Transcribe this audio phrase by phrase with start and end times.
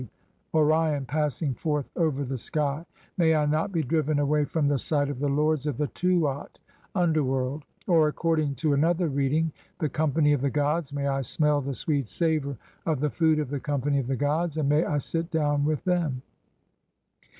[0.01, 0.09] e.,
[0.55, 2.83] Orion) passing "forth over the sky;
[3.19, 6.57] may I not be driven away from the sight "of the lords of the Tuat
[6.95, 11.61] (underworld)" (ig) or, according to another reading, "the company of the gods; may I smell
[11.61, 14.97] the "sweet savour of the food of the company of the gods, and may "I
[14.97, 16.23] sit down with them.